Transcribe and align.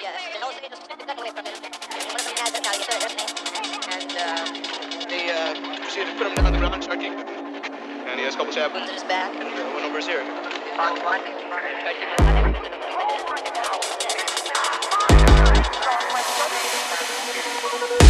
Yes. 0.00 0.18
And 0.34 0.42
him. 0.42 0.78
And, 3.94 4.12
uh, 4.18 5.06
They 5.08 5.30
uh, 5.30 5.54
to 6.10 6.14
put 6.18 6.26
him 6.26 6.34
down 6.34 6.52
the 6.52 6.58
ground, 6.58 6.82
start 6.82 6.98
kicking. 6.98 7.18
And 7.18 8.18
he 8.18 8.24
has 8.26 8.34
a 8.34 8.38
couple 8.38 8.52
stab 8.52 8.72
wounds 8.72 8.88
in 8.88 8.94
his 8.94 9.04
back. 9.04 9.32
and 9.34 9.46
uh, 9.46 9.74
went 9.74 9.86
over 9.86 9.98
his 9.98 10.08
ear. 10.08 10.22
On 10.78 10.98
one. 11.04 11.22
Tried 17.90 18.03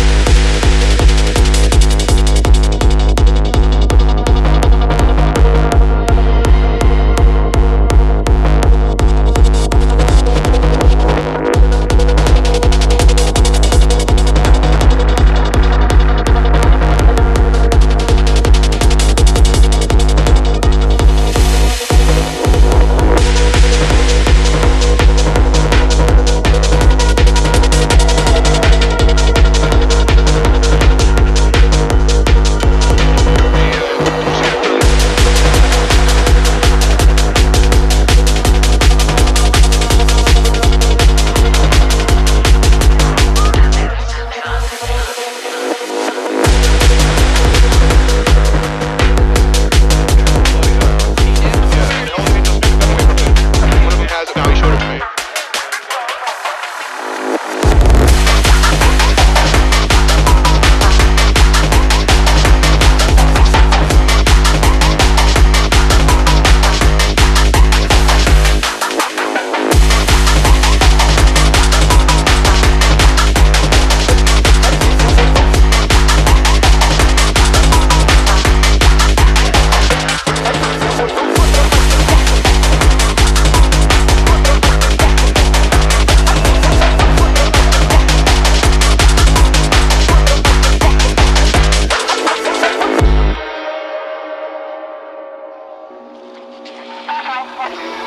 Yeah, 97.47 98.04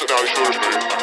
One 0.00 0.08
of 0.08 0.28
them 0.32 0.80
has 0.80 0.99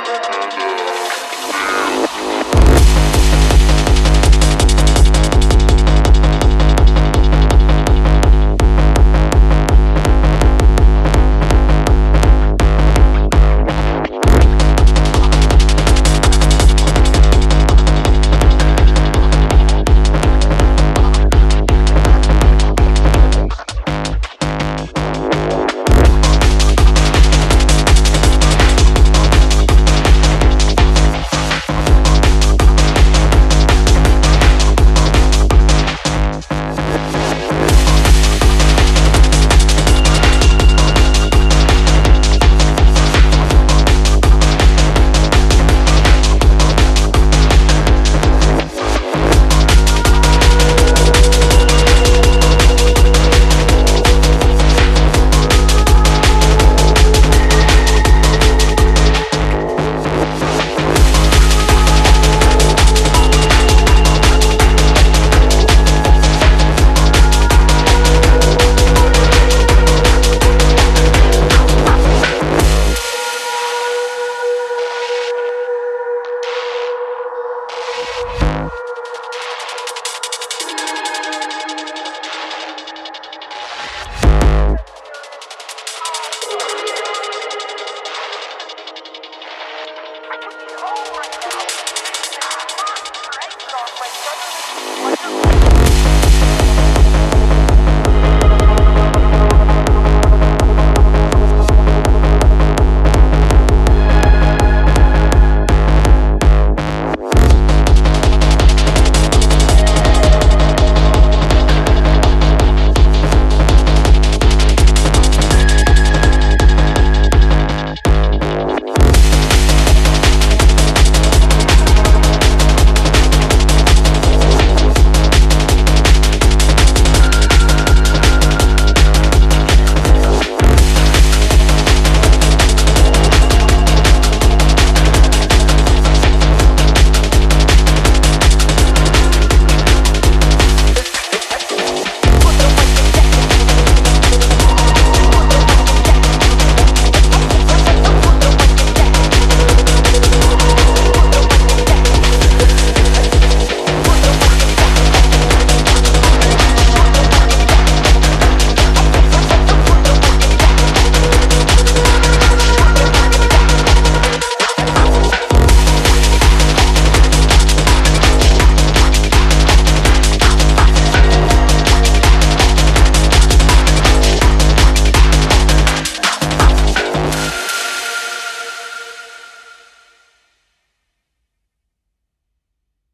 Right. 90.49 90.88